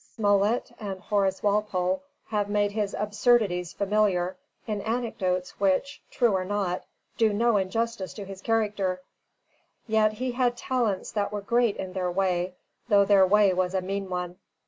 Smollett 0.15 0.71
and 0.79 0.99
Horace 0.99 1.43
Walpole 1.43 2.01
have 2.29 2.49
made 2.49 2.71
his 2.71 2.95
absurdities 2.97 3.71
familiar, 3.71 4.35
in 4.65 4.81
anecdotes 4.81 5.59
which, 5.59 6.01
true 6.09 6.31
or 6.31 6.43
not, 6.43 6.83
do 7.19 7.31
no 7.31 7.55
injustice 7.57 8.11
to 8.15 8.25
his 8.25 8.41
character; 8.41 9.03
yet 9.85 10.13
he 10.13 10.31
had 10.31 10.57
talents 10.57 11.11
that 11.11 11.31
were 11.31 11.41
great 11.41 11.77
in 11.77 11.93
their 11.93 12.09
way, 12.09 12.55
though 12.89 13.05
their 13.05 13.27
way 13.27 13.53
was 13.53 13.75
a 13.75 13.81
mean 13.81 14.09
one. 14.09 14.37